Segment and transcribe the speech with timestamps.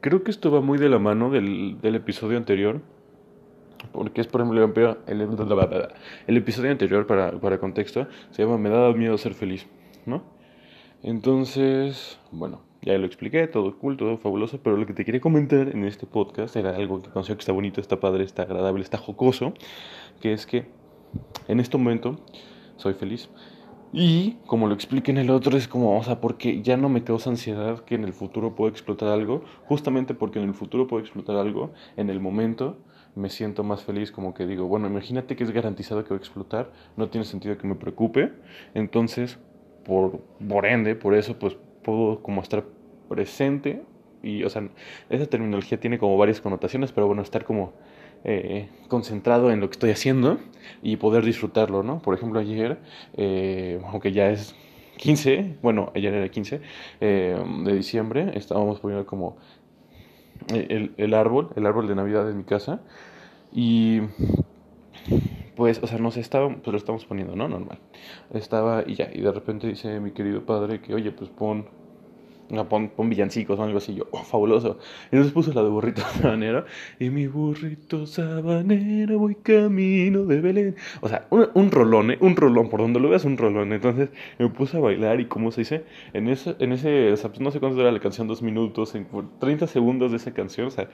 [0.00, 2.80] creo que esto va muy de la mano del, del episodio anterior.
[3.92, 5.20] Porque es, por ejemplo, el, el,
[6.26, 9.66] el episodio anterior, para, para contexto, se llama Me da miedo ser feliz,
[10.06, 10.22] ¿no?
[11.02, 15.68] Entonces, bueno, ya lo expliqué, todo cool, todo fabuloso, pero lo que te quería comentar
[15.68, 18.98] en este podcast era algo que considero que está bonito, está padre, está agradable, está
[18.98, 19.54] jocoso,
[20.20, 20.66] que es que
[21.48, 22.16] en este momento
[22.76, 23.28] soy feliz.
[23.92, 27.04] Y como lo expliqué en el otro, es como, o sea, porque ya no me
[27.04, 31.02] causa ansiedad que en el futuro pueda explotar algo, justamente porque en el futuro puedo
[31.02, 32.78] explotar algo, en el momento
[33.14, 36.18] me siento más feliz, como que digo, bueno, imagínate que es garantizado que va a
[36.18, 38.32] explotar, no tiene sentido que me preocupe,
[38.74, 39.38] entonces,
[39.84, 42.64] por, por ende, por eso, pues puedo como estar
[43.08, 43.82] presente,
[44.22, 44.68] y, o sea,
[45.08, 47.72] esa terminología tiene como varias connotaciones, pero bueno, estar como
[48.28, 50.38] eh, concentrado en lo que estoy haciendo
[50.82, 52.02] y poder disfrutarlo, ¿no?
[52.02, 52.78] Por ejemplo, ayer,
[53.16, 54.56] eh, aunque ya es
[54.96, 56.60] 15, bueno, ayer era 15
[57.00, 59.36] eh, de diciembre, estábamos poniendo como
[60.48, 62.80] el, el, árbol, el árbol de Navidad en mi casa
[63.52, 64.00] y
[65.54, 67.46] pues, o sea, no sé, estaba, pues lo estamos poniendo, ¿no?
[67.48, 67.78] Normal.
[68.34, 71.68] Estaba y ya, y de repente dice mi querido padre que, oye, pues pon
[72.50, 73.94] no, pon, pon, villancicos o algo así.
[73.94, 74.78] Yo, oh, fabuloso.
[75.04, 76.64] Y entonces puso la de burrito sabanero.
[76.98, 80.76] Y mi burrito sabanero voy camino de Belén.
[81.00, 82.18] O sea, un, un rolón, ¿eh?
[82.20, 82.68] Un rolón.
[82.68, 83.72] Por donde lo veas, un rolón.
[83.72, 85.84] Entonces me puse a bailar y, ¿cómo se dice?
[86.12, 88.94] En ese, en ese o sea, pues no sé cuánto era la canción, dos minutos,
[88.94, 89.06] en
[89.38, 90.68] 30 segundos de esa canción.
[90.68, 90.88] O sea,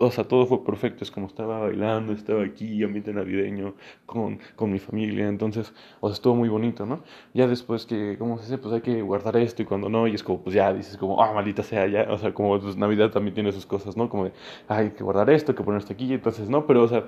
[0.00, 1.04] o sea, todo fue perfecto.
[1.04, 3.74] Es como estaba bailando, estaba aquí, ambiente navideño,
[4.06, 5.28] con, con mi familia.
[5.28, 7.02] Entonces, o sea, estuvo muy bonito, ¿no?
[7.34, 8.58] Ya después que, ¿cómo se dice?
[8.58, 11.22] Pues hay que guardar esto y cuando no, y es como, pues ya dices, como,
[11.22, 14.08] ah, maldita sea, ya, o sea, como pues, Navidad también tiene sus cosas, ¿no?
[14.08, 14.32] Como de,
[14.68, 16.66] hay que guardar esto, que poner esto aquí, entonces, ¿no?
[16.66, 17.04] Pero, o sea,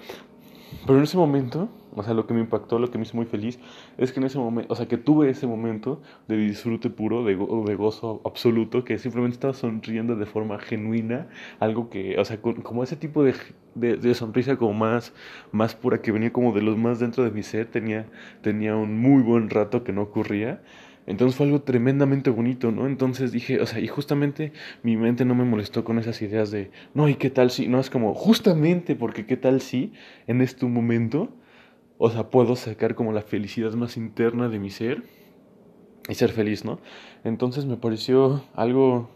[0.86, 3.26] pero en ese momento, o sea, lo que me impactó, lo que me hizo muy
[3.26, 3.58] feliz,
[3.96, 7.34] es que en ese momento, o sea, que tuve ese momento de disfrute puro, de,
[7.34, 11.28] go de gozo absoluto, que simplemente estaba sonriendo de forma genuina,
[11.58, 13.34] algo que, o sea, con, como ese tipo de,
[13.74, 15.12] de, de, sonrisa como más,
[15.52, 18.06] más pura, que venía como de los más dentro de mi ser, tenía,
[18.42, 20.62] tenía un muy buen rato que no ocurría.
[21.08, 22.86] Entonces fue algo tremendamente bonito, ¿no?
[22.86, 24.52] Entonces dije, o sea, y justamente
[24.82, 27.66] mi mente no me molestó con esas ideas de, no, ¿y qué tal si?
[27.66, 29.94] No, es como, justamente porque qué tal si
[30.26, 31.30] en este momento,
[31.96, 35.02] o sea, puedo sacar como la felicidad más interna de mi ser
[36.10, 36.78] y ser feliz, ¿no?
[37.24, 39.08] Entonces me pareció algo,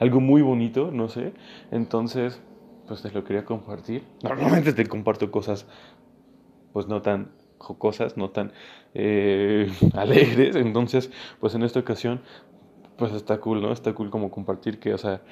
[0.00, 1.34] algo muy bonito, no sé.
[1.70, 2.42] Entonces,
[2.88, 4.02] pues te lo quería compartir.
[4.24, 5.68] Normalmente te comparto cosas,
[6.72, 8.52] pues no tan jocosas, no tan
[8.94, 10.56] eh, alegres.
[10.56, 12.20] Entonces, pues en esta ocasión,
[12.96, 13.72] pues está cool, ¿no?
[13.72, 15.22] Está cool como compartir que, o sea,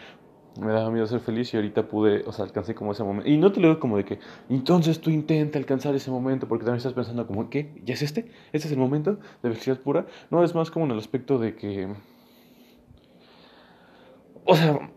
[0.60, 3.28] me daba miedo ser feliz y ahorita pude, o sea, alcancé como ese momento.
[3.28, 4.18] Y no te lo digo como de que,
[4.48, 7.72] entonces tú intenta alcanzar ese momento, porque también estás pensando como, ¿qué?
[7.84, 8.30] ¿Ya es este?
[8.52, 10.06] ¿Este es el momento de felicidad pura?
[10.30, 11.88] No, es más como en el aspecto de que...
[14.44, 14.90] O sea,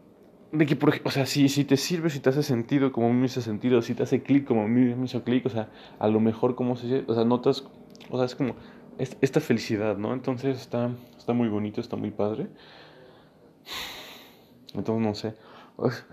[0.51, 3.09] de que, por, o sea, si, si te sirve, si te hace sentido como a
[3.09, 5.49] mí me hizo sentido, si te hace clic como a mí me hizo clic, o
[5.49, 5.69] sea,
[5.99, 7.65] a lo mejor como se o sea, notas,
[8.09, 8.55] o sea, es como
[8.97, 10.13] esta felicidad, ¿no?
[10.13, 12.47] Entonces está, está muy bonito, está muy padre.
[14.73, 15.35] Entonces, no sé,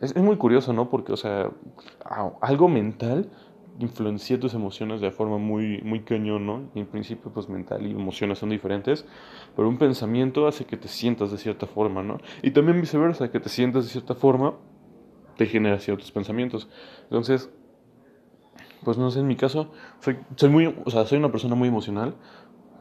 [0.00, 0.90] es, es muy curioso, ¿no?
[0.90, 1.50] Porque, o sea,
[2.40, 3.30] algo mental
[3.80, 6.70] influencia tus emociones de forma muy, muy cañón, ¿no?
[6.74, 9.04] Y en principio, pues mental y emociones son diferentes,
[9.56, 12.18] pero un pensamiento hace que te sientas de cierta forma, ¿no?
[12.42, 14.54] Y también viceversa, que te sientas de cierta forma
[15.36, 16.68] te genera ciertos pensamientos.
[17.04, 17.50] Entonces,
[18.84, 19.70] pues no sé, en mi caso,
[20.00, 22.14] soy, soy muy, o sea, soy una persona muy emocional,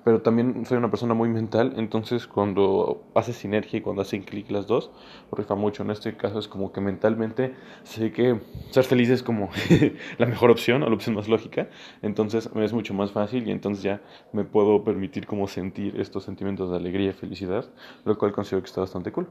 [0.04, 4.52] pero también soy una persona muy mental, entonces cuando hace sinergia y cuando hacen clic
[4.52, 4.92] las dos,
[5.32, 5.84] rifa mucho.
[5.84, 9.50] En este caso es como que mentalmente sé que ser feliz es como
[10.18, 11.70] la mejor opción o la opción más lógica,
[12.02, 14.02] entonces es mucho más fácil y entonces ya
[14.34, 17.66] me puedo permitir como sentir estos sentimientos de alegría y felicidad,
[18.06, 19.28] lo cual considero que está bastante cool.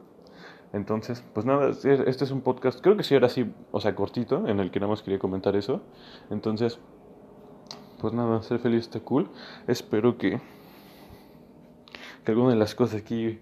[0.72, 4.48] Entonces, pues nada, este es un podcast, creo que sí era así, o sea, cortito,
[4.48, 5.82] en el que nada más quería comentar eso.
[6.30, 6.78] Entonces,
[8.00, 9.28] pues nada, ser feliz está cool.
[9.66, 10.40] Espero que
[12.24, 13.38] que alguna de las cosas aquí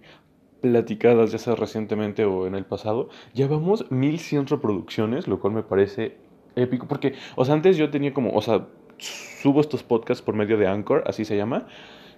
[0.61, 5.63] platicadas, ya sea recientemente o en el pasado, ya vamos 1100 reproducciones, lo cual me
[5.63, 6.17] parece
[6.57, 8.67] épico, porque, o sea, antes yo tenía como, o sea,
[8.99, 11.67] subo estos podcasts por medio de Anchor, así se llama,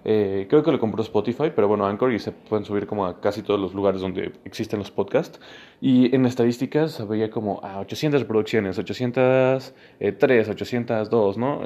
[0.04, 3.20] eh, creo que lo compró Spotify, pero bueno, Anchor y se pueden subir como a
[3.20, 5.40] casi todos los lugares donde existen los podcasts.
[5.80, 11.60] Y en estadísticas se veía como a 800 reproducciones, 803, 802, ¿no?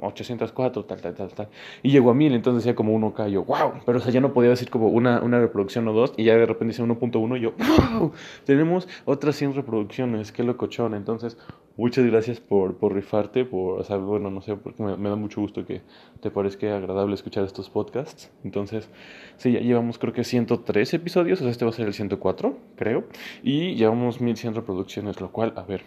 [0.00, 1.48] 804, tal, tal, tal, tal.
[1.82, 3.72] Y llegó a 1000, entonces decía como 1K, yo, wow.
[3.86, 6.36] Pero o sea, ya no podía decir como una, una reproducción o dos, y ya
[6.36, 8.12] de repente dice 1.1, yo, wow.
[8.44, 10.94] Tenemos otras 100 reproducciones, qué locochón.
[10.94, 11.38] Entonces,
[11.76, 15.40] muchas gracias por, por rifarte, por, o sea, bueno, no sé, porque me, da mucho
[15.40, 15.82] gusto que
[16.20, 18.30] te parezca agradable escuchar estos podcasts.
[18.44, 18.88] Entonces,
[19.36, 22.56] sí, ya llevamos creo que 103 episodios, o sea, este va a ser el 104,
[22.76, 23.04] creo,
[23.42, 25.82] y llevamos 1100 reproducciones, lo cual, a ver,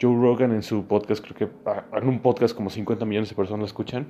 [0.00, 3.60] Joe Rogan en su podcast, creo que en un podcast como 50 millones de personas
[3.60, 4.06] lo escuchan.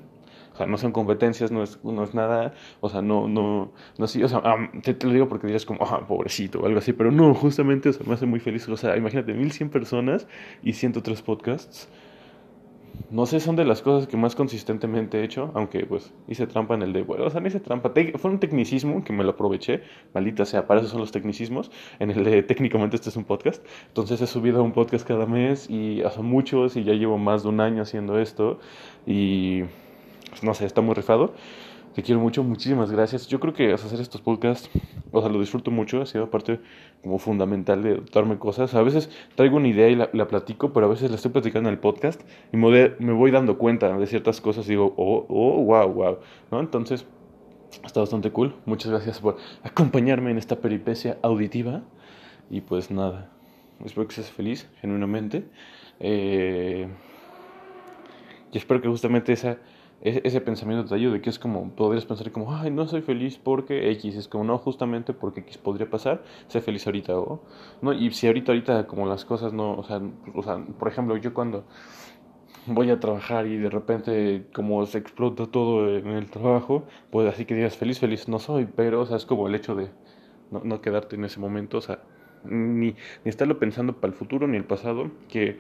[0.53, 4.07] O sea, no son competencias, no es, no es nada, o sea, no, no, no
[4.09, 4.43] sí, o sea,
[4.83, 7.89] te, te, lo digo porque dirías como, ah, pobrecito o algo así, pero no, justamente,
[7.89, 10.27] o sea, me hace muy feliz, o sea, imagínate, 1100 personas
[10.63, 11.89] y 103 podcasts,
[13.11, 16.75] no sé, son de las cosas que más consistentemente he hecho, aunque pues hice trampa
[16.75, 19.31] en el de, bueno, o sea, no hice trampa, fue un tecnicismo que me lo
[19.31, 19.83] aproveché,
[20.15, 23.65] maldita sea, para eso son los tecnicismos, en el de técnicamente este es un podcast,
[23.89, 27.49] entonces he subido un podcast cada mes y hace muchos y ya llevo más de
[27.49, 28.61] un año haciendo esto
[29.07, 29.63] y
[30.31, 31.35] pues, no sé, está muy rifado.
[31.95, 33.27] Te quiero mucho, muchísimas gracias.
[33.27, 34.71] Yo creo que hacer estos podcasts,
[35.11, 36.61] o sea, lo disfruto mucho, ha sido parte
[37.03, 38.75] como fundamental de darme cosas.
[38.75, 41.69] A veces traigo una idea y la, la platico, pero a veces la estoy platicando
[41.69, 42.23] en el podcast
[42.53, 46.19] y me, me voy dando cuenta de ciertas cosas y digo, oh, oh, wow, wow,
[46.53, 46.61] ¿no?
[46.61, 47.07] Entonces,
[47.85, 48.55] está bastante cool.
[48.67, 51.83] Muchas gracias por acompañarme en esta peripecia auditiva
[52.51, 53.31] y pues nada,
[53.85, 55.45] espero que seas feliz, genuinamente.
[55.99, 56.87] Eh,
[58.53, 59.59] y espero que justamente esa
[60.03, 63.91] ese, pensamiento te ayuda, que es como, podrías pensar como, ay, no soy feliz porque
[63.93, 67.43] X, es como, no, justamente porque X podría pasar, sé feliz ahorita, o,
[67.83, 67.93] ¿no?
[67.93, 70.01] Y si ahorita, ahorita, como las cosas no, o sea,
[70.35, 71.65] o sea, por ejemplo, yo cuando
[72.67, 77.45] voy a trabajar y de repente como se explota todo en el trabajo, pues así
[77.45, 79.91] que digas feliz, feliz no soy, pero, o sea, es como el hecho de
[80.51, 82.01] no, no quedarte en ese momento, o sea,
[82.45, 85.59] ni, ni estarlo pensando para el futuro ni el pasado, que,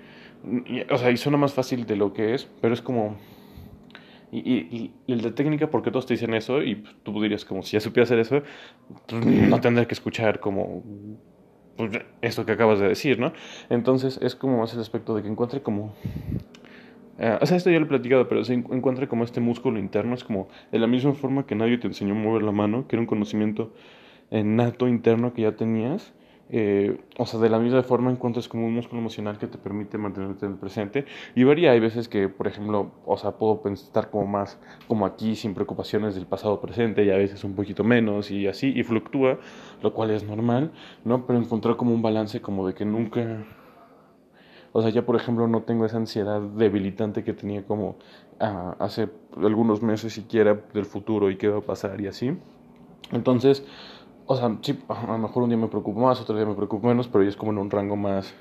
[0.90, 3.16] o sea, y suena más fácil de lo que es, pero es como
[4.32, 7.72] y, y, el de técnica, porque todos te dicen eso y tú dirías como si
[7.72, 8.42] ya supiera hacer eso,
[9.06, 10.82] pues, no tendría que escuchar como
[11.76, 11.90] pues,
[12.22, 13.32] esto que acabas de decir, ¿no?
[13.68, 15.94] Entonces es como más el aspecto de que encuentre como...
[17.18, 20.14] Uh, o sea, esto ya lo he platicado, pero se encuentre como este músculo interno,
[20.14, 22.96] es como de la misma forma que nadie te enseñó a mover la mano, que
[22.96, 23.74] era un conocimiento
[24.30, 26.14] nato interno que ya tenías,
[26.52, 29.98] eh, o sea, de la misma forma encuentras como un músculo emocional que te permite
[29.98, 31.04] mantenerte en el presente.
[31.36, 34.58] Y varía, hay veces que, por ejemplo, o sea, puedo estar como más
[34.88, 38.72] como aquí, sin preocupaciones del pasado presente, y a veces un poquito menos, y así,
[38.74, 39.38] y fluctúa,
[39.82, 40.72] lo cual es normal,
[41.04, 41.26] ¿no?
[41.26, 43.44] Pero encontrar como un balance como de que nunca...
[44.72, 47.96] O sea, ya por ejemplo no tengo esa ansiedad debilitante que tenía como
[48.38, 52.36] ah, hace algunos meses siquiera del futuro y qué va a pasar y así.
[53.10, 53.64] Entonces,
[54.30, 56.86] o sea, sí, a lo mejor un día me preocupo más, otro día me preocupo
[56.86, 58.32] menos, pero ya es como en un rango más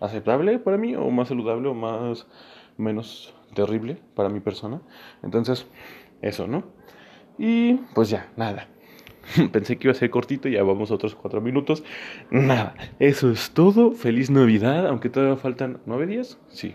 [0.00, 2.26] aceptable para mí, o más saludable, o más
[2.76, 4.82] menos terrible para mi persona.
[5.22, 5.68] Entonces,
[6.22, 6.64] eso, ¿no?
[7.38, 8.66] Y pues ya, nada.
[9.52, 11.84] Pensé que iba a ser cortito, ya vamos a otros cuatro minutos.
[12.32, 13.92] Nada, eso es todo.
[13.92, 16.36] Feliz Navidad, aunque todavía faltan nueve días.
[16.48, 16.74] Sí,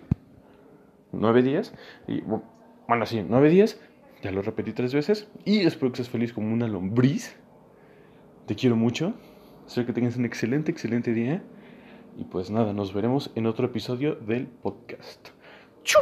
[1.11, 1.73] nueve días.
[2.07, 3.77] Y bueno, sí, nueve días.
[4.21, 5.29] Ya lo repetí tres veces.
[5.43, 7.35] Y espero que seas feliz como una lombriz.
[8.45, 9.13] Te quiero mucho.
[9.67, 11.43] Espero que tengas un excelente, excelente día.
[12.17, 15.29] Y pues nada, nos veremos en otro episodio del podcast.
[15.83, 15.99] ¡Chu!